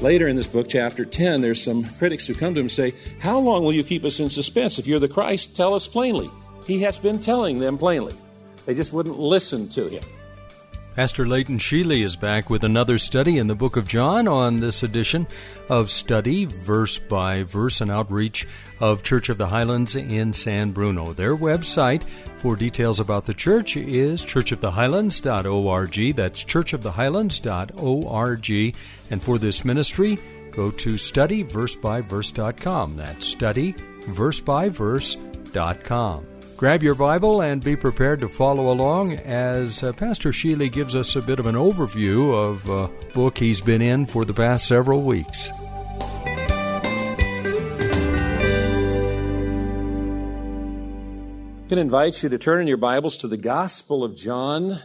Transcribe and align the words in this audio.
Later 0.00 0.28
in 0.28 0.36
this 0.36 0.46
book, 0.46 0.68
chapter 0.68 1.04
10, 1.04 1.40
there's 1.40 1.60
some 1.60 1.82
critics 1.82 2.24
who 2.24 2.34
come 2.34 2.54
to 2.54 2.60
him 2.60 2.64
and 2.64 2.70
say, 2.70 2.94
How 3.18 3.40
long 3.40 3.64
will 3.64 3.72
you 3.72 3.82
keep 3.82 4.04
us 4.04 4.20
in 4.20 4.30
suspense? 4.30 4.78
If 4.78 4.86
you're 4.86 5.00
the 5.00 5.08
Christ, 5.08 5.56
tell 5.56 5.74
us 5.74 5.88
plainly. 5.88 6.30
He 6.66 6.82
has 6.82 6.98
been 6.98 7.18
telling 7.18 7.58
them 7.58 7.76
plainly. 7.76 8.14
They 8.64 8.74
just 8.74 8.92
wouldn't 8.92 9.18
listen 9.18 9.68
to 9.70 9.88
him. 9.88 10.04
Pastor 10.94 11.26
Leighton 11.26 11.58
Sheely 11.58 12.04
is 12.04 12.14
back 12.14 12.48
with 12.48 12.62
another 12.62 12.98
study 12.98 13.38
in 13.38 13.48
the 13.48 13.54
book 13.56 13.76
of 13.76 13.88
John 13.88 14.28
on 14.28 14.60
this 14.60 14.84
edition 14.84 15.26
of 15.68 15.90
Study 15.90 16.44
Verse 16.44 16.98
by 16.98 17.42
Verse 17.42 17.80
and 17.80 17.90
Outreach 17.90 18.46
of 18.80 19.02
Church 19.02 19.28
of 19.28 19.36
the 19.38 19.48
Highlands 19.48 19.96
in 19.96 20.32
San 20.32 20.70
Bruno. 20.70 21.12
Their 21.12 21.36
website 21.36 22.04
for 22.38 22.54
details 22.56 23.00
about 23.00 23.26
the 23.26 23.34
church 23.34 23.76
is 23.76 24.24
churchofthehighlands.org. 24.24 26.16
That's 26.16 26.44
churchofthehighlands.org. 26.44 28.76
And 29.10 29.22
for 29.22 29.38
this 29.38 29.64
ministry, 29.64 30.18
go 30.52 30.70
to 30.70 30.94
studyversebyverse.com. 30.94 32.96
That's 32.96 33.34
studyversebyverse.com. 33.34 36.28
Grab 36.58 36.82
your 36.82 36.96
Bible 36.96 37.40
and 37.40 37.62
be 37.62 37.76
prepared 37.76 38.18
to 38.18 38.28
follow 38.28 38.72
along 38.72 39.12
as 39.12 39.84
uh, 39.84 39.92
Pastor 39.92 40.32
Sheely 40.32 40.72
gives 40.72 40.96
us 40.96 41.14
a 41.14 41.22
bit 41.22 41.38
of 41.38 41.46
an 41.46 41.54
overview 41.54 42.36
of 42.36 42.68
a 42.68 42.88
book 43.14 43.38
he's 43.38 43.60
been 43.60 43.80
in 43.80 44.06
for 44.06 44.24
the 44.24 44.34
past 44.34 44.66
several 44.66 45.02
weeks. 45.02 45.50
I'm 51.68 51.76
going 51.76 51.86
to 51.86 51.94
invite 51.96 52.22
you 52.22 52.30
to 52.30 52.38
turn 52.38 52.62
in 52.62 52.66
your 52.66 52.78
Bibles 52.78 53.18
to 53.18 53.28
the 53.28 53.36
Gospel 53.36 54.02
of 54.02 54.16
John. 54.16 54.80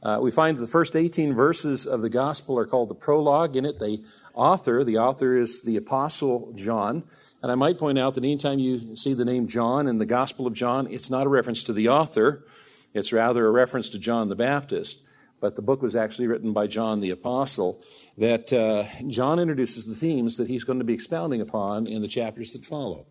Uh, 0.00 0.20
we 0.22 0.30
find 0.30 0.56
the 0.56 0.68
first 0.68 0.94
18 0.94 1.34
verses 1.34 1.88
of 1.88 2.02
the 2.02 2.08
Gospel 2.08 2.56
are 2.56 2.66
called 2.66 2.88
the 2.88 2.94
prologue. 2.94 3.56
In 3.56 3.64
it, 3.64 3.80
the 3.80 4.04
author, 4.32 4.84
the 4.84 4.96
author 4.96 5.36
is 5.36 5.62
the 5.62 5.76
Apostle 5.76 6.52
John. 6.54 7.02
And 7.42 7.50
I 7.50 7.56
might 7.56 7.78
point 7.78 7.98
out 7.98 8.14
that 8.14 8.22
anytime 8.22 8.60
you 8.60 8.94
see 8.94 9.12
the 9.12 9.24
name 9.24 9.48
John 9.48 9.88
in 9.88 9.98
the 9.98 10.06
Gospel 10.06 10.46
of 10.46 10.54
John, 10.54 10.86
it's 10.88 11.10
not 11.10 11.26
a 11.26 11.28
reference 11.28 11.64
to 11.64 11.72
the 11.72 11.88
author, 11.88 12.46
it's 12.94 13.12
rather 13.12 13.44
a 13.44 13.50
reference 13.50 13.88
to 13.88 13.98
John 13.98 14.28
the 14.28 14.36
Baptist. 14.36 15.00
But 15.40 15.56
the 15.56 15.62
book 15.62 15.82
was 15.82 15.96
actually 15.96 16.26
written 16.26 16.52
by 16.52 16.66
John 16.66 17.00
the 17.00 17.10
Apostle. 17.10 17.82
That 18.18 18.52
uh, 18.52 18.84
John 19.08 19.38
introduces 19.38 19.86
the 19.86 19.94
themes 19.94 20.36
that 20.36 20.48
he's 20.48 20.64
going 20.64 20.78
to 20.78 20.84
be 20.84 20.94
expounding 20.94 21.40
upon 21.40 21.86
in 21.86 22.02
the 22.02 22.08
chapters 22.08 22.52
that 22.52 22.64
follow. 22.64 23.06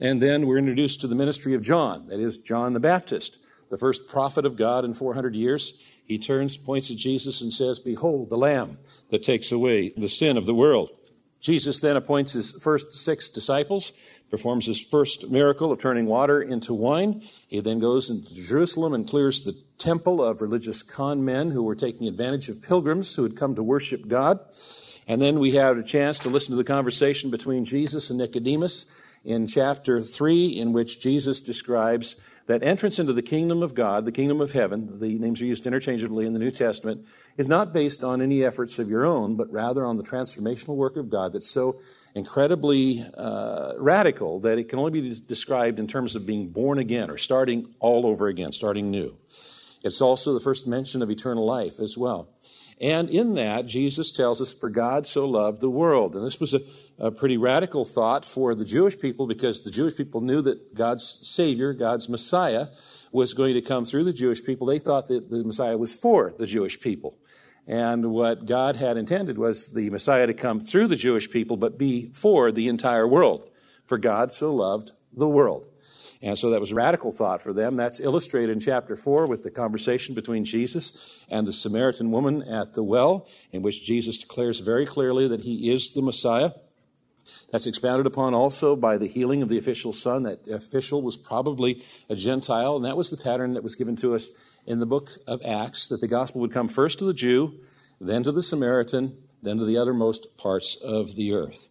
And 0.00 0.20
then 0.20 0.46
we're 0.46 0.58
introduced 0.58 1.00
to 1.00 1.08
the 1.08 1.14
ministry 1.14 1.54
of 1.54 1.62
John, 1.62 2.08
that 2.08 2.20
is, 2.20 2.38
John 2.38 2.72
the 2.72 2.80
Baptist, 2.80 3.38
the 3.70 3.78
first 3.78 4.06
prophet 4.06 4.44
of 4.44 4.56
God 4.56 4.84
in 4.84 4.94
400 4.94 5.34
years. 5.34 5.74
He 6.04 6.18
turns, 6.18 6.56
points 6.56 6.90
at 6.90 6.96
Jesus, 6.96 7.40
and 7.40 7.52
says, 7.52 7.78
Behold, 7.78 8.30
the 8.30 8.36
Lamb 8.36 8.78
that 9.10 9.22
takes 9.22 9.52
away 9.52 9.92
the 9.96 10.08
sin 10.08 10.36
of 10.36 10.46
the 10.46 10.54
world. 10.54 10.90
Jesus 11.44 11.80
then 11.80 11.94
appoints 11.94 12.32
his 12.32 12.52
first 12.52 12.94
six 12.94 13.28
disciples, 13.28 13.92
performs 14.30 14.64
his 14.64 14.80
first 14.80 15.30
miracle 15.30 15.70
of 15.70 15.78
turning 15.78 16.06
water 16.06 16.40
into 16.40 16.72
wine. 16.72 17.22
He 17.48 17.60
then 17.60 17.80
goes 17.80 18.08
into 18.08 18.34
Jerusalem 18.34 18.94
and 18.94 19.06
clears 19.06 19.42
the 19.42 19.54
temple 19.76 20.24
of 20.24 20.40
religious 20.40 20.82
con 20.82 21.22
men 21.22 21.50
who 21.50 21.62
were 21.62 21.74
taking 21.74 22.08
advantage 22.08 22.48
of 22.48 22.62
pilgrims 22.62 23.14
who 23.14 23.24
had 23.24 23.36
come 23.36 23.54
to 23.56 23.62
worship 23.62 24.08
God. 24.08 24.40
And 25.06 25.20
then 25.20 25.38
we 25.38 25.52
have 25.52 25.76
a 25.76 25.82
chance 25.82 26.18
to 26.20 26.30
listen 26.30 26.52
to 26.52 26.56
the 26.56 26.64
conversation 26.64 27.30
between 27.30 27.66
Jesus 27.66 28.08
and 28.08 28.18
Nicodemus 28.18 28.86
in 29.22 29.46
chapter 29.46 30.00
3, 30.00 30.46
in 30.46 30.72
which 30.72 30.98
Jesus 30.98 31.42
describes 31.42 32.16
that 32.46 32.62
entrance 32.62 32.98
into 32.98 33.12
the 33.12 33.22
kingdom 33.22 33.62
of 33.62 33.74
God, 33.74 34.04
the 34.04 34.12
kingdom 34.12 34.40
of 34.40 34.52
heaven, 34.52 34.98
the 35.00 35.18
names 35.18 35.40
are 35.40 35.46
used 35.46 35.66
interchangeably 35.66 36.26
in 36.26 36.34
the 36.34 36.38
New 36.38 36.50
Testament, 36.50 37.06
is 37.38 37.48
not 37.48 37.72
based 37.72 38.04
on 38.04 38.20
any 38.20 38.44
efforts 38.44 38.78
of 38.78 38.90
your 38.90 39.06
own, 39.06 39.34
but 39.36 39.50
rather 39.50 39.84
on 39.84 39.96
the 39.96 40.02
transformational 40.02 40.76
work 40.76 40.96
of 40.96 41.08
God 41.08 41.32
that's 41.32 41.50
so 41.50 41.80
incredibly 42.14 43.04
uh, 43.16 43.72
radical 43.78 44.40
that 44.40 44.58
it 44.58 44.68
can 44.68 44.78
only 44.78 45.00
be 45.00 45.20
described 45.20 45.78
in 45.78 45.86
terms 45.86 46.14
of 46.14 46.26
being 46.26 46.48
born 46.48 46.78
again 46.78 47.10
or 47.10 47.16
starting 47.16 47.74
all 47.80 48.06
over 48.06 48.28
again, 48.28 48.52
starting 48.52 48.90
new. 48.90 49.16
It's 49.84 50.00
also 50.00 50.32
the 50.32 50.40
first 50.40 50.66
mention 50.66 51.02
of 51.02 51.10
eternal 51.10 51.44
life 51.44 51.78
as 51.78 51.96
well. 51.96 52.28
And 52.80 53.08
in 53.08 53.34
that, 53.34 53.66
Jesus 53.66 54.10
tells 54.10 54.40
us, 54.40 54.52
For 54.52 54.68
God 54.68 55.06
so 55.06 55.26
loved 55.26 55.60
the 55.60 55.70
world. 55.70 56.16
And 56.16 56.26
this 56.26 56.40
was 56.40 56.54
a, 56.54 56.60
a, 56.98 57.10
pretty 57.10 57.36
radical 57.36 57.84
thought 57.84 58.24
for 58.24 58.54
the 58.54 58.64
Jewish 58.64 58.98
people 58.98 59.26
because 59.26 59.62
the 59.62 59.70
Jewish 59.70 59.96
people 59.96 60.22
knew 60.22 60.42
that 60.42 60.74
God's 60.74 61.04
Savior, 61.04 61.72
God's 61.72 62.08
Messiah, 62.08 62.68
was 63.12 63.34
going 63.34 63.54
to 63.54 63.62
come 63.62 63.84
through 63.84 64.04
the 64.04 64.12
Jewish 64.12 64.42
people. 64.42 64.66
They 64.66 64.80
thought 64.80 65.06
that 65.08 65.30
the 65.30 65.44
Messiah 65.44 65.76
was 65.76 65.94
for 65.94 66.34
the 66.36 66.46
Jewish 66.46 66.80
people. 66.80 67.16
And 67.66 68.10
what 68.10 68.44
God 68.46 68.76
had 68.76 68.96
intended 68.96 69.38
was 69.38 69.72
the 69.72 69.88
Messiah 69.90 70.26
to 70.26 70.34
come 70.34 70.60
through 70.60 70.88
the 70.88 70.96
Jewish 70.96 71.30
people, 71.30 71.56
but 71.56 71.78
be 71.78 72.10
for 72.12 72.50
the 72.50 72.68
entire 72.68 73.06
world. 73.06 73.48
For 73.86 73.98
God 73.98 74.32
so 74.32 74.52
loved 74.52 74.92
the 75.12 75.28
world. 75.28 75.66
And 76.24 76.38
so 76.38 76.48
that 76.50 76.60
was 76.60 76.72
radical 76.72 77.12
thought 77.12 77.42
for 77.42 77.52
them. 77.52 77.76
That's 77.76 78.00
illustrated 78.00 78.50
in 78.50 78.58
chapter 78.58 78.96
4 78.96 79.26
with 79.26 79.42
the 79.42 79.50
conversation 79.50 80.14
between 80.14 80.46
Jesus 80.46 81.20
and 81.28 81.46
the 81.46 81.52
Samaritan 81.52 82.10
woman 82.10 82.42
at 82.42 82.72
the 82.72 82.82
well, 82.82 83.28
in 83.52 83.60
which 83.60 83.84
Jesus 83.84 84.18
declares 84.18 84.60
very 84.60 84.86
clearly 84.86 85.28
that 85.28 85.42
he 85.42 85.70
is 85.70 85.92
the 85.92 86.00
Messiah. 86.00 86.52
That's 87.52 87.66
expounded 87.66 88.06
upon 88.06 88.32
also 88.32 88.74
by 88.74 88.96
the 88.96 89.06
healing 89.06 89.42
of 89.42 89.50
the 89.50 89.58
official's 89.58 90.00
son. 90.00 90.22
That 90.22 90.48
official 90.48 91.02
was 91.02 91.18
probably 91.18 91.84
a 92.08 92.16
Gentile, 92.16 92.76
and 92.76 92.86
that 92.86 92.96
was 92.96 93.10
the 93.10 93.18
pattern 93.18 93.52
that 93.52 93.62
was 93.62 93.74
given 93.74 93.96
to 93.96 94.14
us 94.14 94.30
in 94.64 94.80
the 94.80 94.86
book 94.86 95.10
of 95.26 95.42
Acts 95.44 95.88
that 95.88 96.00
the 96.00 96.08
gospel 96.08 96.40
would 96.40 96.54
come 96.54 96.68
first 96.68 96.98
to 97.00 97.04
the 97.04 97.12
Jew, 97.12 97.52
then 98.00 98.22
to 98.22 98.32
the 98.32 98.42
Samaritan, 98.42 99.18
then 99.42 99.58
to 99.58 99.66
the 99.66 99.74
othermost 99.74 100.38
parts 100.38 100.74
of 100.76 101.16
the 101.16 101.34
earth. 101.34 101.68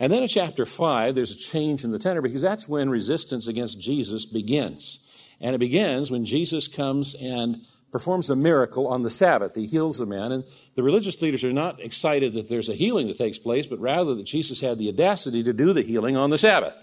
And 0.00 0.12
then 0.12 0.22
in 0.22 0.28
chapter 0.28 0.66
5, 0.66 1.14
there's 1.14 1.30
a 1.30 1.38
change 1.38 1.84
in 1.84 1.90
the 1.90 1.98
tenor 1.98 2.20
because 2.20 2.42
that's 2.42 2.68
when 2.68 2.90
resistance 2.90 3.46
against 3.46 3.80
Jesus 3.80 4.24
begins. 4.24 4.98
And 5.40 5.54
it 5.54 5.58
begins 5.58 6.10
when 6.10 6.24
Jesus 6.24 6.68
comes 6.68 7.14
and 7.14 7.64
performs 7.92 8.28
a 8.28 8.34
miracle 8.34 8.88
on 8.88 9.04
the 9.04 9.10
Sabbath. 9.10 9.54
He 9.54 9.66
heals 9.66 10.00
a 10.00 10.06
man. 10.06 10.32
And 10.32 10.44
the 10.74 10.82
religious 10.82 11.22
leaders 11.22 11.44
are 11.44 11.52
not 11.52 11.80
excited 11.80 12.32
that 12.32 12.48
there's 12.48 12.68
a 12.68 12.74
healing 12.74 13.06
that 13.06 13.16
takes 13.16 13.38
place, 13.38 13.68
but 13.68 13.78
rather 13.78 14.16
that 14.16 14.24
Jesus 14.24 14.60
had 14.60 14.78
the 14.78 14.88
audacity 14.88 15.44
to 15.44 15.52
do 15.52 15.72
the 15.72 15.82
healing 15.82 16.16
on 16.16 16.30
the 16.30 16.38
Sabbath. 16.38 16.76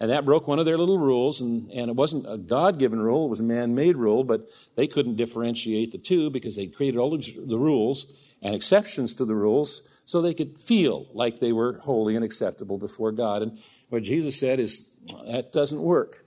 And 0.00 0.10
that 0.10 0.24
broke 0.24 0.46
one 0.46 0.58
of 0.58 0.64
their 0.64 0.78
little 0.78 0.98
rules, 0.98 1.40
and, 1.40 1.70
and 1.70 1.90
it 1.90 1.96
wasn't 1.96 2.30
a 2.30 2.38
God 2.38 2.78
given 2.78 3.00
rule, 3.00 3.26
it 3.26 3.30
was 3.30 3.40
a 3.40 3.44
man 3.44 3.74
made 3.74 3.96
rule, 3.96 4.24
but 4.24 4.48
they 4.76 4.86
couldn't 4.86 5.16
differentiate 5.16 5.92
the 5.92 5.98
two 5.98 6.30
because 6.30 6.56
they 6.56 6.68
created 6.68 6.98
all 6.98 7.10
the 7.10 7.58
rules 7.58 8.06
and 8.42 8.54
exceptions 8.54 9.14
to 9.14 9.24
the 9.24 9.34
rules 9.34 9.82
so 10.04 10.20
they 10.20 10.34
could 10.34 10.60
feel 10.60 11.06
like 11.12 11.38
they 11.38 11.52
were 11.52 11.78
holy 11.78 12.16
and 12.16 12.24
acceptable 12.24 12.78
before 12.78 13.12
God. 13.12 13.42
And 13.42 13.58
what 13.88 14.02
Jesus 14.02 14.38
said 14.38 14.58
is, 14.58 14.88
that 15.26 15.52
doesn't 15.52 15.80
work. 15.80 16.24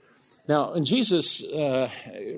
Now, 0.48 0.74
when 0.74 0.84
Jesus 0.84 1.44
uh, 1.52 1.88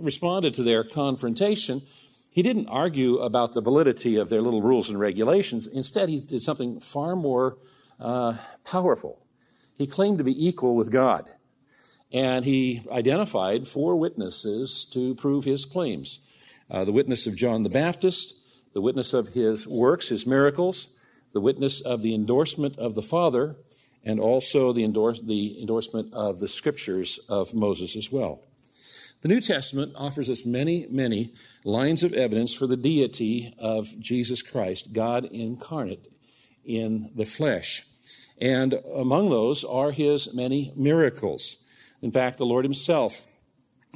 responded 0.00 0.54
to 0.54 0.62
their 0.62 0.84
confrontation, 0.84 1.82
he 2.30 2.42
didn't 2.42 2.68
argue 2.68 3.18
about 3.18 3.52
the 3.52 3.60
validity 3.60 4.16
of 4.16 4.28
their 4.28 4.42
little 4.42 4.60
rules 4.60 4.90
and 4.90 4.98
regulations. 4.98 5.66
Instead, 5.66 6.08
he 6.08 6.20
did 6.20 6.42
something 6.42 6.80
far 6.80 7.16
more 7.16 7.58
uh, 8.00 8.36
powerful. 8.64 9.24
He 9.76 9.86
claimed 9.86 10.18
to 10.18 10.24
be 10.24 10.46
equal 10.46 10.76
with 10.76 10.90
God. 10.90 11.30
And 12.12 12.44
he 12.44 12.82
identified 12.90 13.66
four 13.66 13.96
witnesses 13.96 14.84
to 14.92 15.14
prove 15.14 15.44
his 15.44 15.64
claims 15.64 16.20
uh, 16.70 16.84
the 16.84 16.92
witness 16.92 17.26
of 17.26 17.36
John 17.36 17.62
the 17.62 17.68
Baptist, 17.68 18.34
the 18.74 18.80
witness 18.80 19.14
of 19.14 19.28
his 19.28 19.66
works, 19.66 20.08
his 20.08 20.26
miracles, 20.26 20.88
the 21.32 21.40
witness 21.40 21.80
of 21.80 22.02
the 22.02 22.14
endorsement 22.14 22.78
of 22.78 22.94
the 22.94 23.02
Father, 23.02 23.56
and 24.04 24.20
also 24.20 24.72
the, 24.72 24.84
endorse, 24.84 25.20
the 25.20 25.60
endorsement 25.60 26.12
of 26.12 26.40
the 26.40 26.48
scriptures 26.48 27.18
of 27.28 27.54
Moses 27.54 27.96
as 27.96 28.12
well. 28.12 28.42
The 29.22 29.28
New 29.28 29.40
Testament 29.40 29.94
offers 29.96 30.28
us 30.28 30.44
many, 30.44 30.86
many 30.90 31.32
lines 31.64 32.02
of 32.02 32.12
evidence 32.12 32.52
for 32.52 32.66
the 32.66 32.76
deity 32.76 33.54
of 33.58 33.98
Jesus 33.98 34.42
Christ, 34.42 34.92
God 34.92 35.24
incarnate 35.24 36.12
in 36.64 37.10
the 37.14 37.24
flesh. 37.24 37.86
And 38.38 38.74
among 38.94 39.30
those 39.30 39.64
are 39.64 39.92
his 39.92 40.34
many 40.34 40.72
miracles. 40.76 41.56
In 42.02 42.10
fact, 42.10 42.36
the 42.36 42.44
Lord 42.44 42.66
himself 42.66 43.26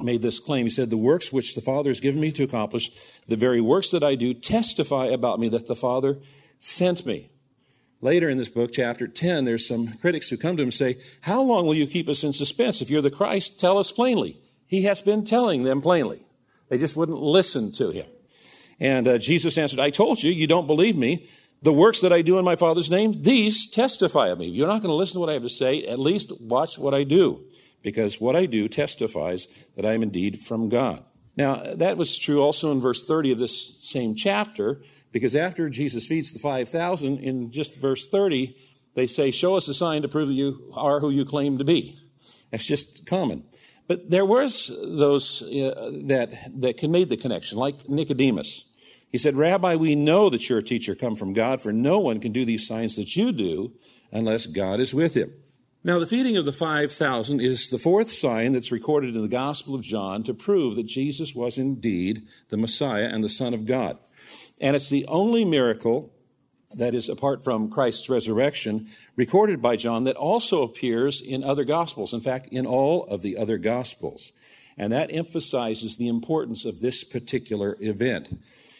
made 0.01 0.21
this 0.21 0.39
claim. 0.39 0.65
He 0.65 0.69
said, 0.69 0.89
The 0.89 0.97
works 0.97 1.31
which 1.31 1.55
the 1.55 1.61
Father 1.61 1.89
has 1.89 1.99
given 1.99 2.21
me 2.21 2.31
to 2.33 2.43
accomplish, 2.43 2.91
the 3.27 3.35
very 3.35 3.61
works 3.61 3.89
that 3.91 4.03
I 4.03 4.15
do, 4.15 4.33
testify 4.33 5.07
about 5.07 5.39
me 5.39 5.49
that 5.49 5.67
the 5.67 5.75
Father 5.75 6.19
sent 6.59 7.05
me. 7.05 7.29
Later 8.01 8.29
in 8.29 8.37
this 8.37 8.49
book, 8.49 8.71
chapter 8.71 9.07
10, 9.07 9.43
there's 9.43 9.67
some 9.67 9.97
critics 9.97 10.29
who 10.29 10.37
come 10.37 10.55
to 10.55 10.63
him 10.63 10.67
and 10.67 10.73
say, 10.73 10.97
How 11.21 11.41
long 11.41 11.65
will 11.65 11.75
you 11.75 11.87
keep 11.87 12.07
us 12.07 12.23
in 12.23 12.31
suspense? 12.31 12.81
If 12.81 12.89
you're 12.89 13.01
the 13.01 13.11
Christ, 13.11 13.59
tell 13.59 13.77
us 13.77 13.91
plainly. 13.91 14.39
He 14.65 14.83
has 14.83 15.01
been 15.01 15.25
telling 15.25 15.63
them 15.63 15.81
plainly. 15.81 16.25
They 16.69 16.77
just 16.77 16.95
wouldn't 16.95 17.19
listen 17.19 17.71
to 17.73 17.89
him. 17.89 18.05
And 18.79 19.07
uh, 19.07 19.17
Jesus 19.17 19.57
answered, 19.57 19.79
I 19.79 19.89
told 19.89 20.23
you, 20.23 20.31
you 20.31 20.47
don't 20.47 20.67
believe 20.67 20.95
me. 20.95 21.27
The 21.61 21.73
works 21.73 21.99
that 22.01 22.13
I 22.13 22.21
do 22.21 22.37
in 22.39 22.45
my 22.45 22.55
Father's 22.55 22.89
name, 22.89 23.21
these 23.21 23.69
testify 23.69 24.27
of 24.29 24.39
me. 24.39 24.47
If 24.47 24.53
You're 24.53 24.67
not 24.67 24.81
going 24.81 24.91
to 24.91 24.95
listen 24.95 25.15
to 25.15 25.19
what 25.19 25.29
I 25.29 25.33
have 25.33 25.41
to 25.41 25.49
say. 25.49 25.85
At 25.85 25.99
least 25.99 26.31
watch 26.39 26.79
what 26.79 26.93
I 26.93 27.03
do, 27.03 27.43
because 27.81 28.19
what 28.19 28.35
I 28.35 28.45
do 28.45 28.67
testifies 28.67 29.47
that 29.75 29.85
I 29.85 29.93
am 29.93 30.03
indeed 30.03 30.39
from 30.39 30.69
God. 30.69 31.03
Now, 31.37 31.63
that 31.75 31.97
was 31.97 32.17
true 32.17 32.41
also 32.41 32.71
in 32.71 32.81
verse 32.81 33.03
30 33.03 33.31
of 33.31 33.37
this 33.37 33.81
same 33.81 34.13
chapter, 34.15 34.81
because 35.11 35.35
after 35.35 35.69
Jesus 35.69 36.05
feeds 36.05 36.33
the 36.33 36.39
5,000, 36.39 37.19
in 37.19 37.51
just 37.51 37.75
verse 37.77 38.07
30, 38.09 38.55
they 38.95 39.07
say, 39.07 39.31
Show 39.31 39.55
us 39.55 39.67
a 39.67 39.73
sign 39.73 40.01
to 40.01 40.09
prove 40.09 40.27
that 40.27 40.33
you 40.33 40.71
are 40.75 40.99
who 40.99 41.09
you 41.09 41.23
claim 41.23 41.57
to 41.57 41.63
be. 41.63 41.97
That's 42.51 42.67
just 42.67 43.05
common. 43.05 43.45
But 43.87 44.09
there 44.09 44.25
was 44.25 44.67
those 44.83 45.41
uh, 45.41 45.91
that, 46.07 46.33
that 46.61 46.83
made 46.83 47.09
the 47.09 47.17
connection, 47.17 47.57
like 47.57 47.87
Nicodemus. 47.87 48.65
He 49.09 49.17
said, 49.17 49.35
Rabbi, 49.35 49.75
we 49.75 49.95
know 49.95 50.29
that 50.29 50.47
you're 50.47 50.59
a 50.59 50.63
teacher 50.63 50.93
come 50.93 51.15
from 51.15 51.33
God, 51.33 51.61
for 51.61 51.73
no 51.73 51.99
one 51.99 52.19
can 52.19 52.31
do 52.31 52.45
these 52.45 52.67
signs 52.67 52.95
that 52.97 53.15
you 53.15 53.31
do 53.31 53.73
unless 54.11 54.45
God 54.45 54.79
is 54.79 54.93
with 54.93 55.15
him. 55.15 55.33
Now, 55.81 55.97
the 55.97 56.05
feeding 56.05 56.35
of 56.35 56.43
the 56.43 56.51
5,000 56.51 57.39
is 57.39 57.69
the 57.69 57.77
fourth 57.77 58.11
sign 58.11 58.51
that's 58.51 58.71
recorded 58.71 59.15
in 59.15 59.21
the 59.21 59.29
Gospel 59.29 59.75
of 59.75 59.81
John 59.81 60.23
to 60.23 60.33
prove 60.33 60.75
that 60.75 60.87
Jesus 60.87 61.33
was 61.33 61.57
indeed 61.57 62.27
the 62.49 62.57
Messiah 62.57 63.09
and 63.09 63.23
the 63.23 63.29
Son 63.29 63.53
of 63.53 63.65
God. 63.65 63.97
And 64.59 64.75
it's 64.75 64.89
the 64.89 65.05
only 65.05 65.45
miracle 65.45 66.11
that 66.75 66.93
is 66.93 67.07
apart 67.07 67.45
from 67.45 67.69
Christ's 67.69 68.09
resurrection 68.09 68.89
recorded 69.15 69.61
by 69.61 69.77
John 69.77 70.03
that 70.03 70.17
also 70.17 70.63
appears 70.63 71.21
in 71.21 71.45
other 71.45 71.63
Gospels. 71.63 72.13
In 72.13 72.19
fact, 72.19 72.49
in 72.51 72.65
all 72.65 73.05
of 73.05 73.21
the 73.21 73.37
other 73.37 73.57
Gospels. 73.57 74.33
And 74.77 74.91
that 74.91 75.13
emphasizes 75.13 75.95
the 75.95 76.09
importance 76.09 76.65
of 76.65 76.81
this 76.81 77.05
particular 77.05 77.77
event. 77.79 78.37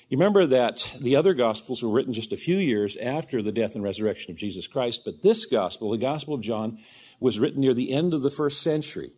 You 0.10 0.18
remember 0.18 0.48
that 0.48 0.92
the 1.00 1.18
other 1.18 1.36
Gospels 1.36 1.84
were 1.84 1.90
written 1.90 2.14
just 2.14 2.34
a 2.34 2.38
few 2.38 2.58
years 2.58 2.98
after 2.98 3.44
the 3.44 3.52
death 3.52 3.76
and 3.76 3.84
resurrection 3.84 4.32
of 4.32 4.38
Jesus 4.38 4.66
Christ, 4.66 5.06
but 5.06 5.22
this 5.22 5.46
Gospel, 5.46 5.92
the 5.92 6.00
Gospel 6.00 6.34
of 6.34 6.42
John, 6.42 6.80
was 7.20 7.38
written 7.38 7.62
near 7.62 7.76
the 7.76 7.92
end 7.92 8.16
of 8.16 8.24
the 8.24 8.32
first 8.32 8.64
century. 8.64 9.12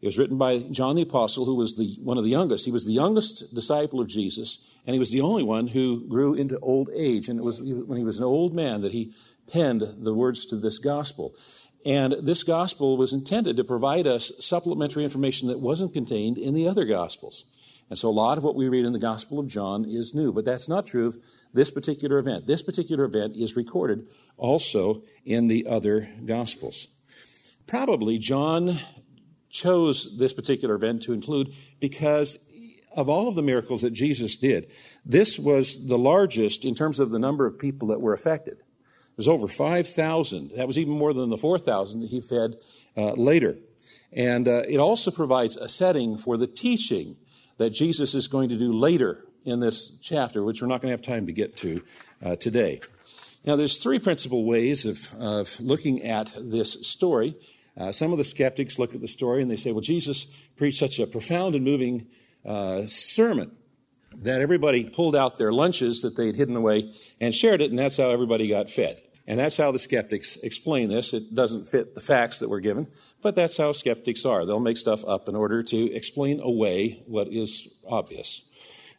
It 0.00 0.06
was 0.06 0.18
written 0.18 0.38
by 0.38 0.60
John 0.60 0.94
the 0.94 1.02
Apostle, 1.02 1.46
who 1.46 1.56
was 1.56 1.74
the, 1.74 1.96
one 2.00 2.16
of 2.16 2.22
the 2.22 2.30
youngest. 2.30 2.64
He 2.64 2.70
was 2.70 2.84
the 2.84 2.92
youngest 2.92 3.52
disciple 3.56 4.00
of 4.00 4.06
Jesus, 4.06 4.64
and 4.86 4.94
he 4.94 5.00
was 5.00 5.10
the 5.10 5.20
only 5.20 5.42
one 5.42 5.66
who 5.66 6.06
grew 6.06 6.34
into 6.34 6.60
old 6.60 6.90
age. 6.94 7.28
And 7.28 7.40
it 7.40 7.44
was 7.44 7.60
when 7.60 7.98
he 7.98 8.04
was 8.04 8.18
an 8.18 8.24
old 8.24 8.54
man 8.54 8.82
that 8.82 8.92
he 8.92 9.14
penned 9.50 9.82
the 9.98 10.14
words 10.14 10.46
to 10.46 10.56
this 10.56 10.78
gospel. 10.78 11.34
And 11.84 12.14
this 12.22 12.44
gospel 12.44 12.96
was 12.96 13.12
intended 13.12 13.56
to 13.56 13.64
provide 13.64 14.06
us 14.06 14.30
supplementary 14.38 15.02
information 15.02 15.48
that 15.48 15.58
wasn't 15.58 15.92
contained 15.92 16.38
in 16.38 16.54
the 16.54 16.68
other 16.68 16.84
gospels. 16.84 17.46
And 17.88 17.98
so 17.98 18.08
a 18.08 18.10
lot 18.10 18.36
of 18.36 18.44
what 18.44 18.56
we 18.56 18.68
read 18.68 18.84
in 18.84 18.92
the 18.92 18.98
Gospel 18.98 19.38
of 19.38 19.46
John 19.46 19.84
is 19.84 20.14
new, 20.14 20.32
but 20.32 20.44
that's 20.44 20.68
not 20.68 20.86
true 20.86 21.06
of 21.06 21.18
this 21.52 21.70
particular 21.70 22.18
event. 22.18 22.46
This 22.46 22.62
particular 22.62 23.04
event 23.04 23.36
is 23.36 23.56
recorded 23.56 24.06
also 24.36 25.02
in 25.24 25.46
the 25.46 25.66
other 25.66 26.08
Gospels. 26.24 26.88
Probably 27.66 28.18
John 28.18 28.80
chose 29.50 30.18
this 30.18 30.32
particular 30.32 30.74
event 30.74 31.02
to 31.02 31.12
include 31.12 31.54
because 31.80 32.38
of 32.96 33.08
all 33.08 33.28
of 33.28 33.34
the 33.34 33.42
miracles 33.42 33.82
that 33.82 33.92
Jesus 33.92 34.36
did, 34.36 34.70
this 35.04 35.38
was 35.38 35.86
the 35.86 35.98
largest 35.98 36.64
in 36.64 36.74
terms 36.74 36.98
of 36.98 37.10
the 37.10 37.18
number 37.18 37.46
of 37.46 37.58
people 37.58 37.88
that 37.88 38.00
were 38.00 38.14
affected. 38.14 38.54
It 38.54 39.16
was 39.16 39.28
over 39.28 39.46
5,000. 39.46 40.52
That 40.56 40.66
was 40.66 40.78
even 40.78 40.92
more 40.92 41.12
than 41.12 41.30
the 41.30 41.36
4,000 41.36 42.00
that 42.00 42.10
he 42.10 42.20
fed 42.20 42.56
uh, 42.96 43.12
later. 43.12 43.58
And 44.12 44.48
uh, 44.48 44.62
it 44.68 44.78
also 44.78 45.10
provides 45.10 45.56
a 45.56 45.68
setting 45.68 46.16
for 46.16 46.36
the 46.36 46.46
teaching 46.46 47.16
that 47.58 47.70
Jesus 47.70 48.14
is 48.14 48.28
going 48.28 48.48
to 48.48 48.56
do 48.56 48.72
later 48.72 49.24
in 49.44 49.60
this 49.60 49.92
chapter, 50.00 50.42
which 50.42 50.60
we're 50.60 50.68
not 50.68 50.80
going 50.80 50.88
to 50.88 50.92
have 50.92 51.02
time 51.02 51.26
to 51.26 51.32
get 51.32 51.56
to 51.58 51.82
uh, 52.24 52.36
today. 52.36 52.80
Now, 53.44 53.56
there's 53.56 53.82
three 53.82 53.98
principal 53.98 54.44
ways 54.44 54.84
of, 54.84 55.14
of 55.20 55.60
looking 55.60 56.02
at 56.02 56.32
this 56.36 56.86
story. 56.86 57.36
Uh, 57.76 57.92
some 57.92 58.10
of 58.10 58.18
the 58.18 58.24
skeptics 58.24 58.78
look 58.78 58.94
at 58.94 59.00
the 59.00 59.08
story 59.08 59.42
and 59.42 59.50
they 59.50 59.56
say, 59.56 59.70
well, 59.70 59.80
Jesus 59.80 60.24
preached 60.56 60.78
such 60.78 60.98
a 60.98 61.06
profound 61.06 61.54
and 61.54 61.64
moving 61.64 62.08
uh, 62.44 62.86
sermon 62.86 63.52
that 64.22 64.40
everybody 64.40 64.84
pulled 64.84 65.14
out 65.14 65.38
their 65.38 65.52
lunches 65.52 66.00
that 66.00 66.16
they'd 66.16 66.36
hidden 66.36 66.56
away 66.56 66.92
and 67.20 67.34
shared 67.34 67.60
it, 67.60 67.70
and 67.70 67.78
that's 67.78 67.98
how 67.98 68.10
everybody 68.10 68.48
got 68.48 68.70
fed. 68.70 69.00
And 69.26 69.38
that's 69.38 69.56
how 69.56 69.72
the 69.72 69.78
skeptics 69.78 70.36
explain 70.38 70.88
this. 70.88 71.12
It 71.12 71.34
doesn't 71.34 71.66
fit 71.66 71.94
the 71.94 72.00
facts 72.00 72.38
that 72.38 72.48
were 72.48 72.60
given, 72.60 72.86
but 73.26 73.34
that's 73.34 73.56
how 73.56 73.72
skeptics 73.72 74.24
are. 74.24 74.46
They'll 74.46 74.60
make 74.60 74.76
stuff 74.76 75.04
up 75.04 75.28
in 75.28 75.34
order 75.34 75.60
to 75.64 75.92
explain 75.92 76.38
away 76.40 77.02
what 77.06 77.26
is 77.26 77.66
obvious. 77.84 78.42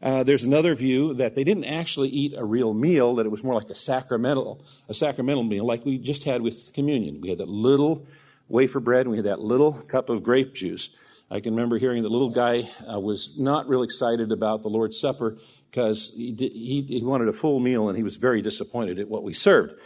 Uh, 0.02 0.24
there's 0.24 0.44
another 0.44 0.76
view 0.76 1.14
that 1.14 1.34
they 1.34 1.46
didn't 1.46 1.64
actually 1.64 2.10
eat 2.10 2.34
a 2.36 2.44
real 2.44 2.74
meal, 2.74 3.16
that 3.16 3.26
it 3.26 3.30
was 3.30 3.42
more 3.42 3.54
like 3.54 3.70
a 3.70 3.74
sacramental, 3.76 4.66
a 4.90 4.94
sacramental 4.94 5.44
meal, 5.44 5.66
like 5.66 5.86
we 5.86 5.98
just 5.98 6.26
had 6.26 6.42
with 6.42 6.74
communion. 6.74 7.22
We 7.22 7.30
had 7.30 7.38
that 7.38 7.48
little 7.48 8.06
wafer 8.50 8.82
bread 8.82 9.06
and 9.06 9.12
we 9.12 9.18
had 9.18 9.28
that 9.28 9.40
little 9.40 9.72
cup 9.72 10.10
of 10.10 10.24
grape 10.24 10.54
juice. 10.54 10.90
I 11.32 11.40
can 11.40 11.54
remember 11.54 11.78
hearing 11.78 12.04
the 12.04 12.10
little 12.10 12.30
guy 12.30 12.70
uh, 12.94 13.00
was 13.00 13.40
not 13.40 13.70
real 13.70 13.82
excited 13.82 14.34
about 14.34 14.62
the 14.62 14.70
Lord's 14.70 15.00
Supper 15.00 15.38
because 15.72 16.14
he, 16.18 16.36
he, 16.36 16.82
he 17.00 17.02
wanted 17.02 17.30
a 17.30 17.34
full 17.34 17.62
meal 17.62 17.88
and 17.88 17.96
he 17.96 18.04
was 18.04 18.18
very 18.18 18.42
disappointed 18.42 19.00
at 19.00 19.08
what 19.08 19.24
we 19.24 19.32
served. 19.32 19.80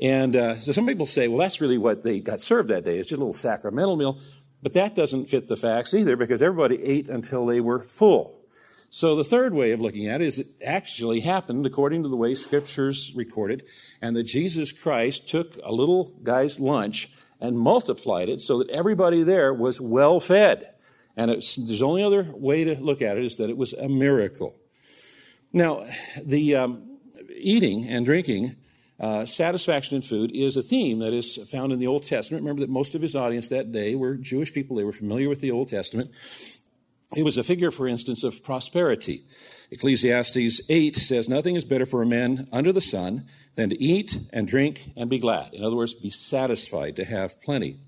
And 0.00 0.36
uh, 0.36 0.58
so 0.58 0.72
some 0.72 0.86
people 0.86 1.06
say, 1.06 1.28
well, 1.28 1.38
that's 1.38 1.60
really 1.60 1.78
what 1.78 2.04
they 2.04 2.20
got 2.20 2.40
served 2.40 2.68
that 2.68 2.84
day. 2.84 2.98
It's 2.98 3.08
just 3.08 3.18
a 3.18 3.20
little 3.20 3.34
sacramental 3.34 3.96
meal. 3.96 4.20
But 4.62 4.72
that 4.74 4.94
doesn't 4.94 5.26
fit 5.26 5.48
the 5.48 5.56
facts 5.56 5.94
either 5.94 6.16
because 6.16 6.42
everybody 6.42 6.82
ate 6.82 7.08
until 7.08 7.46
they 7.46 7.60
were 7.60 7.82
full. 7.82 8.38
So 8.90 9.16
the 9.16 9.24
third 9.24 9.52
way 9.52 9.72
of 9.72 9.80
looking 9.80 10.06
at 10.06 10.22
it 10.22 10.26
is 10.26 10.38
it 10.38 10.46
actually 10.64 11.20
happened 11.20 11.66
according 11.66 12.02
to 12.04 12.08
the 12.08 12.16
way 12.16 12.34
scriptures 12.34 13.12
recorded, 13.14 13.64
and 14.00 14.16
that 14.16 14.22
Jesus 14.24 14.72
Christ 14.72 15.28
took 15.28 15.58
a 15.62 15.72
little 15.72 16.14
guy's 16.22 16.58
lunch 16.58 17.10
and 17.40 17.58
multiplied 17.58 18.28
it 18.28 18.40
so 18.40 18.58
that 18.58 18.70
everybody 18.70 19.22
there 19.22 19.52
was 19.52 19.80
well 19.80 20.20
fed. 20.20 20.70
And 21.16 21.30
there's 21.30 21.82
only 21.82 22.02
other 22.02 22.30
way 22.32 22.64
to 22.64 22.76
look 22.76 23.02
at 23.02 23.18
it 23.18 23.24
is 23.24 23.36
that 23.36 23.50
it 23.50 23.56
was 23.56 23.72
a 23.74 23.88
miracle. 23.88 24.56
Now, 25.52 25.86
the 26.22 26.56
um, 26.56 26.98
eating 27.34 27.88
and 27.88 28.06
drinking 28.06 28.56
uh, 29.00 29.24
satisfaction 29.24 29.96
in 29.96 30.02
food 30.02 30.32
is 30.34 30.56
a 30.56 30.62
theme 30.62 30.98
that 30.98 31.12
is 31.12 31.36
found 31.50 31.72
in 31.72 31.78
the 31.78 31.86
Old 31.86 32.02
Testament. 32.02 32.42
Remember 32.42 32.60
that 32.60 32.70
most 32.70 32.94
of 32.94 33.02
his 33.02 33.14
audience 33.14 33.48
that 33.48 33.70
day 33.70 33.94
were 33.94 34.16
Jewish 34.16 34.52
people. 34.52 34.76
They 34.76 34.84
were 34.84 34.92
familiar 34.92 35.28
with 35.28 35.40
the 35.40 35.52
Old 35.52 35.68
Testament. 35.68 36.10
It 37.16 37.22
was 37.22 37.38
a 37.38 37.44
figure, 37.44 37.70
for 37.70 37.88
instance, 37.88 38.22
of 38.22 38.42
prosperity. 38.44 39.24
Ecclesiastes 39.70 40.60
8 40.68 40.96
says, 40.96 41.28
Nothing 41.28 41.56
is 41.56 41.64
better 41.64 41.86
for 41.86 42.02
a 42.02 42.06
man 42.06 42.48
under 42.52 42.72
the 42.72 42.82
sun 42.82 43.26
than 43.54 43.70
to 43.70 43.82
eat 43.82 44.18
and 44.32 44.46
drink 44.46 44.90
and 44.94 45.08
be 45.08 45.18
glad. 45.18 45.54
In 45.54 45.64
other 45.64 45.76
words, 45.76 45.94
be 45.94 46.10
satisfied, 46.10 46.96
to 46.96 47.04
have 47.04 47.40
plenty. 47.40 47.78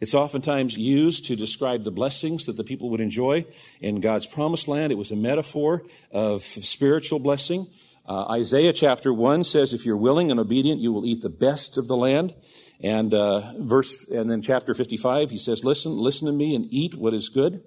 It's 0.00 0.14
oftentimes 0.14 0.76
used 0.76 1.26
to 1.26 1.36
describe 1.36 1.84
the 1.84 1.90
blessings 1.90 2.46
that 2.46 2.56
the 2.56 2.64
people 2.64 2.90
would 2.90 3.00
enjoy 3.00 3.46
in 3.80 4.00
God's 4.00 4.26
promised 4.26 4.68
land. 4.68 4.90
It 4.90 4.98
was 4.98 5.12
a 5.12 5.16
metaphor 5.16 5.84
of 6.10 6.42
spiritual 6.42 7.18
blessing. 7.18 7.68
Uh, 8.04 8.26
Isaiah 8.30 8.72
chapter 8.72 9.12
1 9.12 9.44
says, 9.44 9.72
If 9.72 9.86
you're 9.86 9.96
willing 9.96 10.30
and 10.30 10.40
obedient, 10.40 10.80
you 10.80 10.92
will 10.92 11.06
eat 11.06 11.22
the 11.22 11.30
best 11.30 11.76
of 11.76 11.88
the 11.88 11.96
land. 11.96 12.34
And 12.80 13.14
uh, 13.14 13.52
verse, 13.58 14.04
and 14.08 14.30
then 14.30 14.42
chapter 14.42 14.74
55, 14.74 15.30
he 15.30 15.38
says, 15.38 15.64
Listen, 15.64 15.96
listen 15.96 16.26
to 16.26 16.32
me 16.32 16.54
and 16.56 16.66
eat 16.70 16.94
what 16.94 17.14
is 17.14 17.28
good. 17.28 17.62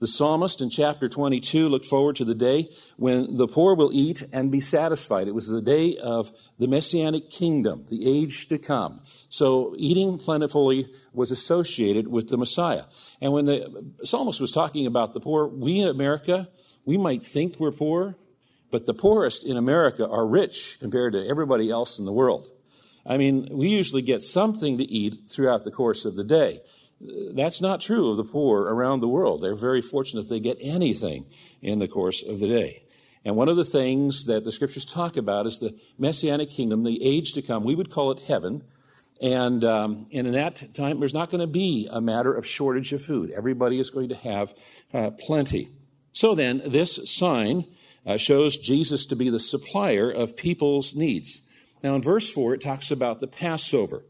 The 0.00 0.06
psalmist 0.06 0.62
in 0.62 0.70
chapter 0.70 1.10
22 1.10 1.68
looked 1.68 1.84
forward 1.84 2.16
to 2.16 2.24
the 2.24 2.34
day 2.34 2.70
when 2.96 3.36
the 3.36 3.46
poor 3.46 3.74
will 3.74 3.90
eat 3.92 4.22
and 4.32 4.50
be 4.50 4.60
satisfied. 4.60 5.28
It 5.28 5.34
was 5.34 5.46
the 5.46 5.60
day 5.60 5.98
of 5.98 6.30
the 6.58 6.66
messianic 6.66 7.28
kingdom, 7.28 7.84
the 7.90 8.08
age 8.08 8.48
to 8.48 8.56
come. 8.56 9.02
So 9.28 9.74
eating 9.76 10.16
plentifully 10.16 10.90
was 11.12 11.30
associated 11.30 12.08
with 12.08 12.30
the 12.30 12.38
Messiah. 12.38 12.84
And 13.20 13.34
when 13.34 13.44
the 13.44 13.92
psalmist 14.02 14.40
was 14.40 14.52
talking 14.52 14.86
about 14.86 15.12
the 15.12 15.20
poor, 15.20 15.46
we 15.46 15.80
in 15.80 15.88
America, 15.88 16.48
we 16.86 16.96
might 16.96 17.22
think 17.22 17.60
we're 17.60 17.70
poor, 17.70 18.16
but 18.70 18.86
the 18.86 18.94
poorest 18.94 19.44
in 19.44 19.56
America 19.56 20.08
are 20.08 20.26
rich 20.26 20.78
compared 20.80 21.12
to 21.14 21.26
everybody 21.26 21.70
else 21.70 21.98
in 21.98 22.04
the 22.04 22.12
world. 22.12 22.48
I 23.06 23.16
mean, 23.16 23.48
we 23.50 23.68
usually 23.68 24.02
get 24.02 24.22
something 24.22 24.78
to 24.78 24.84
eat 24.84 25.30
throughout 25.30 25.64
the 25.64 25.70
course 25.70 26.04
of 26.04 26.16
the 26.16 26.24
day. 26.24 26.60
That's 27.00 27.60
not 27.60 27.80
true 27.80 28.10
of 28.10 28.18
the 28.18 28.24
poor 28.24 28.62
around 28.62 29.00
the 29.00 29.08
world. 29.08 29.42
They're 29.42 29.54
very 29.54 29.80
fortunate 29.80 30.22
if 30.22 30.28
they 30.28 30.40
get 30.40 30.58
anything 30.60 31.26
in 31.62 31.78
the 31.78 31.88
course 31.88 32.22
of 32.22 32.40
the 32.40 32.48
day. 32.48 32.84
And 33.24 33.36
one 33.36 33.48
of 33.48 33.56
the 33.56 33.64
things 33.64 34.24
that 34.26 34.44
the 34.44 34.52
scriptures 34.52 34.84
talk 34.84 35.16
about 35.16 35.46
is 35.46 35.58
the 35.58 35.78
messianic 35.98 36.50
kingdom, 36.50 36.84
the 36.84 37.02
age 37.04 37.32
to 37.32 37.42
come. 37.42 37.64
We 37.64 37.74
would 37.74 37.90
call 37.90 38.10
it 38.12 38.20
heaven. 38.20 38.64
And, 39.20 39.64
um, 39.64 40.06
and 40.12 40.26
in 40.26 40.32
that 40.34 40.74
time, 40.74 41.00
there's 41.00 41.12
not 41.12 41.30
going 41.30 41.42
to 41.42 41.46
be 41.46 41.88
a 41.90 42.00
matter 42.00 42.32
of 42.32 42.46
shortage 42.46 42.92
of 42.92 43.02
food. 43.02 43.30
Everybody 43.30 43.78
is 43.78 43.90
going 43.90 44.08
to 44.10 44.14
have 44.14 44.54
uh, 44.94 45.10
plenty. 45.10 45.68
So 46.12 46.34
then, 46.34 46.62
this 46.64 46.98
sign 47.10 47.66
uh, 48.06 48.16
shows 48.16 48.56
Jesus 48.56 49.06
to 49.06 49.16
be 49.16 49.30
the 49.30 49.38
supplier 49.38 50.10
of 50.10 50.36
people's 50.36 50.94
needs. 50.94 51.40
Now, 51.82 51.94
in 51.94 52.02
verse 52.02 52.30
4, 52.30 52.54
it 52.54 52.60
talks 52.60 52.90
about 52.90 53.20
the 53.20 53.26
Passover. 53.26 54.04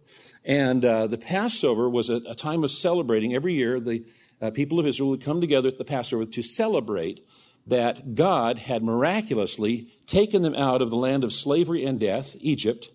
And 0.44 0.84
uh, 0.84 1.06
the 1.06 1.18
Passover 1.18 1.88
was 1.88 2.08
a, 2.08 2.16
a, 2.28 2.34
time 2.34 2.64
of 2.64 2.70
celebrating. 2.70 3.34
Every 3.34 3.54
year, 3.54 3.78
the 3.78 4.04
uh, 4.40 4.50
people 4.50 4.80
of 4.80 4.86
Israel 4.86 5.10
would 5.10 5.24
come 5.24 5.40
together 5.40 5.68
at 5.68 5.78
the 5.78 5.84
Passover 5.84 6.24
to 6.24 6.42
celebrate 6.42 7.24
that 7.66 8.14
God 8.14 8.58
had 8.58 8.82
miraculously 8.82 9.92
taken 10.06 10.42
them 10.42 10.54
out 10.54 10.82
of 10.82 10.90
the 10.90 10.96
land 10.96 11.24
of 11.24 11.32
slavery 11.32 11.84
and 11.84 12.00
death, 12.00 12.34
Egypt, 12.40 12.88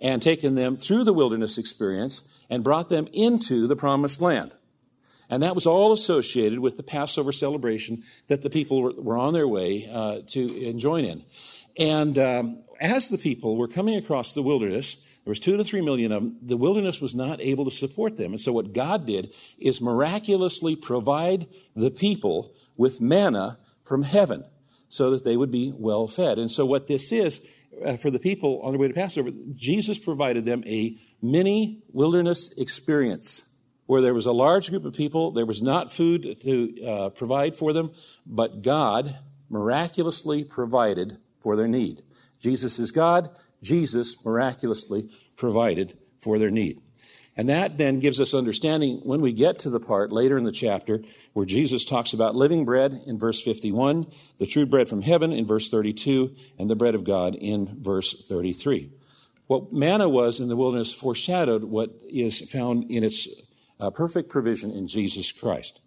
and 0.00 0.22
taken 0.22 0.54
them 0.54 0.76
through 0.76 1.04
the 1.04 1.12
wilderness 1.12 1.58
experience 1.58 2.28
and 2.48 2.64
brought 2.64 2.88
them 2.88 3.06
into 3.12 3.66
the 3.66 3.76
promised 3.76 4.20
land. 4.20 4.52
And 5.30 5.42
that 5.42 5.54
was 5.54 5.66
all 5.66 5.92
associated 5.92 6.58
with 6.60 6.76
the 6.76 6.82
Passover 6.82 7.32
celebration 7.32 8.02
that 8.28 8.42
the 8.42 8.50
people 8.50 8.82
were, 8.82 8.92
were 8.92 9.18
on 9.18 9.34
their 9.34 9.48
way 9.48 9.88
uh, 9.92 10.20
to 10.28 10.72
join 10.74 11.04
in. 11.04 11.24
And 11.76 12.18
um, 12.18 12.58
as 12.80 13.08
the 13.08 13.18
people 13.18 13.56
were 13.56 13.68
coming 13.68 13.96
across 13.96 14.32
the 14.32 14.42
wilderness, 14.42 14.96
there 15.24 15.30
was 15.30 15.40
two 15.40 15.56
to 15.56 15.64
three 15.64 15.82
million 15.82 16.10
of 16.12 16.22
them. 16.22 16.36
The 16.42 16.56
wilderness 16.56 17.00
was 17.00 17.14
not 17.14 17.40
able 17.40 17.64
to 17.66 17.70
support 17.70 18.16
them. 18.16 18.32
And 18.32 18.40
so 18.40 18.52
what 18.52 18.72
God 18.72 19.06
did 19.06 19.34
is 19.58 19.80
miraculously 19.80 20.74
provide 20.74 21.46
the 21.76 21.90
people 21.90 22.54
with 22.76 23.00
manna 23.00 23.58
from 23.84 24.02
heaven 24.02 24.44
so 24.88 25.10
that 25.10 25.24
they 25.24 25.36
would 25.36 25.50
be 25.50 25.72
well 25.76 26.06
fed. 26.06 26.38
And 26.38 26.50
so 26.50 26.64
what 26.64 26.86
this 26.86 27.12
is, 27.12 27.42
uh, 27.84 27.96
for 27.96 28.10
the 28.10 28.18
people 28.18 28.62
on 28.62 28.72
their 28.72 28.80
way 28.80 28.88
to 28.88 28.94
Passover, 28.94 29.30
Jesus 29.54 29.98
provided 29.98 30.46
them 30.46 30.64
a 30.66 30.96
mini 31.20 31.82
wilderness 31.92 32.56
experience 32.56 33.42
where 33.88 34.02
there 34.02 34.12
was 34.12 34.26
a 34.26 34.32
large 34.32 34.68
group 34.68 34.84
of 34.84 34.92
people. 34.92 35.30
There 35.30 35.46
was 35.46 35.62
not 35.62 35.90
food 35.90 36.38
to 36.42 36.84
uh, 36.84 37.08
provide 37.08 37.56
for 37.56 37.72
them, 37.72 37.90
but 38.26 38.60
God 38.60 39.16
miraculously 39.48 40.44
provided 40.44 41.16
for 41.40 41.56
their 41.56 41.66
need. 41.66 42.02
Jesus 42.38 42.78
is 42.78 42.92
God. 42.92 43.30
Jesus 43.62 44.22
miraculously 44.26 45.08
provided 45.36 45.96
for 46.18 46.38
their 46.38 46.50
need. 46.50 46.82
And 47.34 47.48
that 47.48 47.78
then 47.78 47.98
gives 47.98 48.20
us 48.20 48.34
understanding 48.34 49.00
when 49.04 49.22
we 49.22 49.32
get 49.32 49.60
to 49.60 49.70
the 49.70 49.80
part 49.80 50.12
later 50.12 50.36
in 50.36 50.44
the 50.44 50.52
chapter 50.52 51.00
where 51.32 51.46
Jesus 51.46 51.86
talks 51.86 52.12
about 52.12 52.34
living 52.34 52.66
bread 52.66 53.00
in 53.06 53.18
verse 53.18 53.42
51, 53.42 54.06
the 54.36 54.46
true 54.46 54.66
bread 54.66 54.90
from 54.90 55.00
heaven 55.00 55.32
in 55.32 55.46
verse 55.46 55.70
32, 55.70 56.36
and 56.58 56.68
the 56.68 56.76
bread 56.76 56.94
of 56.94 57.04
God 57.04 57.34
in 57.36 57.80
verse 57.80 58.26
33. 58.26 58.90
What 59.46 59.72
manna 59.72 60.10
was 60.10 60.40
in 60.40 60.48
the 60.48 60.56
wilderness 60.56 60.92
foreshadowed 60.92 61.64
what 61.64 61.90
is 62.06 62.50
found 62.50 62.90
in 62.90 63.02
its 63.02 63.26
uh, 63.80 63.90
perfect 63.90 64.28
provision 64.28 64.70
in 64.70 64.86
Jesus 64.86 65.32
Christ. 65.32 65.80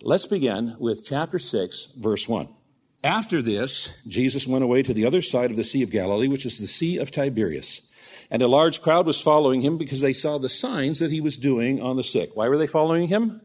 Let's 0.00 0.26
begin 0.26 0.76
with 0.78 1.04
chapter 1.04 1.38
6, 1.38 1.94
verse 1.98 2.28
1. 2.28 2.48
After 3.04 3.42
this, 3.42 3.94
Jesus 4.06 4.46
went 4.46 4.64
away 4.64 4.82
to 4.82 4.94
the 4.94 5.06
other 5.06 5.22
side 5.22 5.50
of 5.50 5.56
the 5.56 5.64
Sea 5.64 5.82
of 5.82 5.90
Galilee, 5.90 6.28
which 6.28 6.46
is 6.46 6.58
the 6.58 6.66
Sea 6.66 6.98
of 6.98 7.10
Tiberias. 7.10 7.82
And 8.30 8.42
a 8.42 8.48
large 8.48 8.80
crowd 8.80 9.06
was 9.06 9.20
following 9.20 9.60
him 9.60 9.76
because 9.76 10.00
they 10.00 10.12
saw 10.12 10.38
the 10.38 10.48
signs 10.48 11.00
that 11.00 11.10
he 11.10 11.20
was 11.20 11.36
doing 11.36 11.82
on 11.82 11.96
the 11.96 12.04
sick. 12.04 12.30
Why 12.34 12.48
were 12.48 12.58
they 12.58 12.66
following 12.66 13.08
him? 13.08 13.42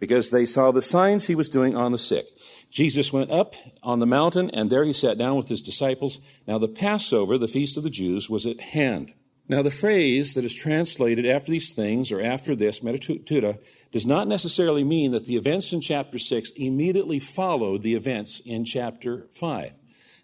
Because 0.00 0.30
they 0.30 0.44
saw 0.44 0.72
the 0.72 0.82
signs 0.82 1.26
he 1.26 1.34
was 1.34 1.48
doing 1.48 1.76
on 1.76 1.92
the 1.92 1.98
sick. 1.98 2.26
Jesus 2.68 3.12
went 3.12 3.30
up 3.30 3.54
on 3.82 4.00
the 4.00 4.06
mountain, 4.06 4.50
and 4.50 4.68
there 4.68 4.84
he 4.84 4.92
sat 4.92 5.16
down 5.16 5.36
with 5.36 5.48
his 5.48 5.62
disciples. 5.62 6.18
Now 6.46 6.58
the 6.58 6.68
Passover, 6.68 7.38
the 7.38 7.48
feast 7.48 7.76
of 7.76 7.84
the 7.84 7.90
Jews, 7.90 8.28
was 8.28 8.44
at 8.44 8.60
hand. 8.60 9.14
Now 9.46 9.60
the 9.62 9.70
phrase 9.70 10.34
that 10.34 10.44
is 10.44 10.54
translated 10.54 11.26
after 11.26 11.50
these 11.50 11.72
things 11.72 12.10
or 12.10 12.20
after 12.20 12.54
this, 12.54 12.80
metatuta, 12.80 13.58
does 13.92 14.06
not 14.06 14.26
necessarily 14.26 14.84
mean 14.84 15.12
that 15.12 15.26
the 15.26 15.36
events 15.36 15.72
in 15.72 15.82
chapter 15.82 16.18
6 16.18 16.50
immediately 16.52 17.18
followed 17.18 17.82
the 17.82 17.94
events 17.94 18.40
in 18.40 18.64
chapter 18.64 19.26
5. 19.34 19.72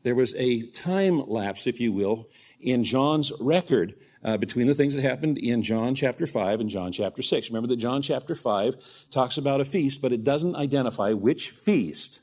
There 0.03 0.15
was 0.15 0.35
a 0.37 0.63
time 0.69 1.29
lapse, 1.29 1.67
if 1.67 1.81
you 1.81 1.93
will, 1.93 2.29
in 2.61 2.83
John's 2.83 3.31
record 3.39 3.95
uh, 4.25 4.39
between 4.39 4.67
the 4.67 4.75
things 4.75 4.95
that 4.95 5.03
happened 5.03 5.37
in 5.37 5.63
John 5.63 5.95
chapter 5.95 6.27
5 6.27 6.61
and 6.61 6.71
John 6.71 6.91
chapter 6.91 7.21
6. 7.21 7.51
Remember 7.51 7.69
that 7.69 7.77
John 7.77 8.01
chapter 8.01 8.35
5 8.35 8.75
talks 9.11 9.37
about 9.37 9.61
a 9.61 9.67
feast, 9.67 10.01
but 10.01 10.13
it 10.13 10.25
doesn't 10.25 10.57
identify 10.57 11.13
which 11.13 11.51
feast. 11.51 12.21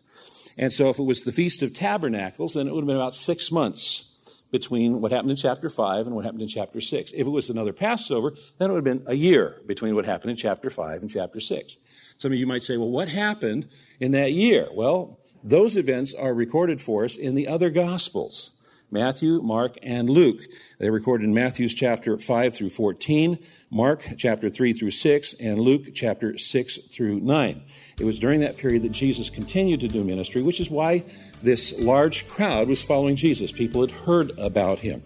And 0.57 0.73
so 0.73 0.89
if 0.89 0.97
it 0.97 1.03
was 1.03 1.21
the 1.21 1.31
Feast 1.31 1.61
of 1.61 1.75
Tabernacles, 1.75 2.55
then 2.55 2.67
it 2.67 2.73
would 2.73 2.81
have 2.81 2.87
been 2.87 2.95
about 2.95 3.13
six 3.13 3.51
months 3.51 4.16
between 4.51 5.01
what 5.01 5.11
happened 5.11 5.31
in 5.31 5.37
chapter 5.37 5.69
5 5.69 6.07
and 6.07 6.15
what 6.15 6.25
happened 6.25 6.41
in 6.41 6.47
chapter 6.47 6.81
6. 6.81 7.11
If 7.11 7.27
it 7.27 7.29
was 7.29 7.49
another 7.49 7.73
Passover, 7.73 8.33
then 8.57 8.69
it 8.69 8.73
would 8.73 8.87
have 8.87 8.97
been 8.97 9.07
a 9.07 9.15
year 9.15 9.61
between 9.65 9.95
what 9.95 10.05
happened 10.05 10.31
in 10.31 10.37
chapter 10.37 10.69
5 10.69 11.01
and 11.01 11.09
chapter 11.09 11.39
6. 11.39 11.77
Some 12.17 12.31
of 12.31 12.37
you 12.37 12.47
might 12.47 12.63
say, 12.63 12.77
well, 12.77 12.89
what 12.89 13.09
happened 13.09 13.67
in 13.99 14.11
that 14.11 14.31
year? 14.31 14.67
Well, 14.73 15.19
those 15.43 15.77
events 15.77 16.13
are 16.13 16.33
recorded 16.33 16.81
for 16.81 17.05
us 17.05 17.15
in 17.15 17.35
the 17.35 17.47
other 17.47 17.69
Gospels. 17.69 18.56
Matthew, 18.89 19.41
Mark, 19.41 19.77
and 19.83 20.09
Luke. 20.09 20.41
They're 20.79 20.91
recorded 20.91 21.25
in 21.25 21.33
Matthew's 21.33 21.73
chapter 21.73 22.17
5 22.17 22.53
through 22.53 22.69
14, 22.69 23.37
Mark 23.69 24.05
chapter 24.17 24.49
3 24.49 24.73
through 24.73 24.91
6, 24.91 25.33
and 25.33 25.59
Luke 25.59 25.93
chapter 25.93 26.37
6 26.37 26.77
through 26.87 27.19
9. 27.19 27.61
It 27.99 28.05
was 28.05 28.19
during 28.19 28.39
that 28.41 28.57
period 28.57 28.83
that 28.83 28.91
Jesus 28.91 29.29
continued 29.29 29.81
to 29.81 29.87
do 29.87 30.03
ministry, 30.03 30.41
which 30.41 30.59
is 30.59 30.69
why 30.69 31.03
this 31.43 31.79
large 31.79 32.27
crowd 32.29 32.67
was 32.67 32.83
following 32.83 33.15
Jesus. 33.15 33.51
People 33.51 33.81
had 33.81 33.91
heard 33.91 34.31
about 34.39 34.79
him. 34.79 35.03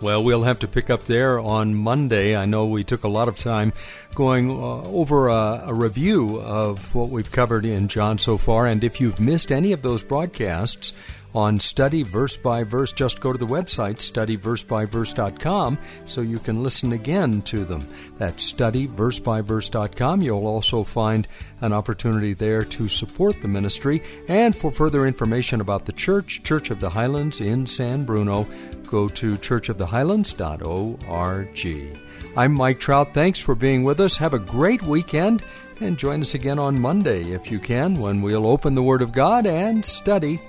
Well, 0.00 0.22
we'll 0.22 0.44
have 0.44 0.60
to 0.60 0.68
pick 0.68 0.90
up 0.90 1.04
there 1.06 1.40
on 1.40 1.74
Monday. 1.74 2.36
I 2.36 2.44
know 2.44 2.66
we 2.66 2.84
took 2.84 3.02
a 3.02 3.08
lot 3.08 3.26
of 3.26 3.36
time 3.36 3.72
going 4.14 4.48
uh, 4.48 4.54
over 4.54 5.26
a, 5.26 5.64
a, 5.66 5.74
review 5.74 6.40
of 6.40 6.94
what 6.94 7.08
we've 7.08 7.30
covered 7.32 7.64
in 7.64 7.88
John 7.88 8.18
so 8.18 8.38
far. 8.38 8.68
And 8.68 8.84
if 8.84 9.00
you've 9.00 9.18
missed 9.18 9.50
any 9.50 9.72
of 9.72 9.82
those 9.82 10.04
broadcasts, 10.04 10.92
on 11.34 11.58
Study 11.58 12.02
Verse 12.02 12.36
by 12.36 12.64
Verse. 12.64 12.92
Just 12.92 13.20
go 13.20 13.32
to 13.32 13.38
the 13.38 13.46
website, 13.46 13.96
studyversebyverse.com, 13.96 15.78
so 16.06 16.20
you 16.20 16.38
can 16.38 16.62
listen 16.62 16.92
again 16.92 17.40
to 17.42 17.64
them. 17.64 17.88
That's 18.18 18.52
studyversebyverse.com. 18.52 20.22
You'll 20.22 20.46
also 20.46 20.84
find 20.84 21.26
an 21.60 21.72
opportunity 21.72 22.34
there 22.34 22.64
to 22.64 22.88
support 22.88 23.40
the 23.40 23.48
ministry. 23.48 24.02
And 24.28 24.54
for 24.54 24.70
further 24.70 25.06
information 25.06 25.60
about 25.60 25.86
the 25.86 25.92
church, 25.92 26.42
Church 26.42 26.70
of 26.70 26.80
the 26.80 26.90
Highlands 26.90 27.40
in 27.40 27.66
San 27.66 28.04
Bruno, 28.04 28.46
go 28.86 29.08
to 29.08 29.36
churchofthehighlands.org. 29.36 31.98
I'm 32.36 32.52
Mike 32.52 32.78
Trout. 32.78 33.14
Thanks 33.14 33.40
for 33.40 33.54
being 33.54 33.84
with 33.84 34.00
us. 34.00 34.18
Have 34.18 34.34
a 34.34 34.38
great 34.38 34.82
weekend 34.82 35.42
and 35.80 35.98
join 35.98 36.20
us 36.20 36.34
again 36.34 36.58
on 36.58 36.78
Monday 36.78 37.32
if 37.32 37.50
you 37.50 37.58
can 37.58 37.98
when 38.00 38.20
we'll 38.22 38.46
open 38.46 38.74
the 38.74 38.82
Word 38.82 39.02
of 39.02 39.12
God 39.12 39.46
and 39.46 39.84
study 39.84 40.40